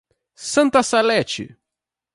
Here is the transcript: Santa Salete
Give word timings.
Santa 0.33 0.81
Salete 0.81 1.55